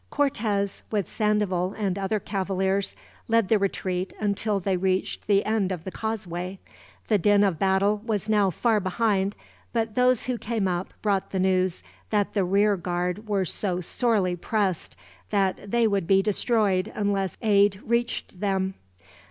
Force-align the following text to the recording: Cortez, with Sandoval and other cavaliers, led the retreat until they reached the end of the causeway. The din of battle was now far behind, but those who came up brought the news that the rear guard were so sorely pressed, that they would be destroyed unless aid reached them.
Cortez, 0.09 0.81
with 0.89 1.07
Sandoval 1.07 1.73
and 1.77 1.95
other 1.95 2.19
cavaliers, 2.19 2.95
led 3.27 3.49
the 3.49 3.59
retreat 3.59 4.13
until 4.19 4.59
they 4.59 4.75
reached 4.75 5.27
the 5.27 5.45
end 5.45 5.71
of 5.71 5.83
the 5.83 5.91
causeway. 5.91 6.57
The 7.07 7.19
din 7.19 7.43
of 7.43 7.59
battle 7.59 8.01
was 8.03 8.27
now 8.27 8.49
far 8.49 8.79
behind, 8.79 9.35
but 9.73 9.93
those 9.93 10.25
who 10.25 10.39
came 10.39 10.67
up 10.67 10.91
brought 11.03 11.29
the 11.29 11.39
news 11.39 11.83
that 12.09 12.33
the 12.33 12.43
rear 12.43 12.77
guard 12.77 13.27
were 13.27 13.45
so 13.45 13.79
sorely 13.79 14.35
pressed, 14.35 14.95
that 15.29 15.69
they 15.69 15.85
would 15.85 16.07
be 16.07 16.23
destroyed 16.23 16.91
unless 16.95 17.37
aid 17.43 17.79
reached 17.85 18.39
them. 18.39 18.73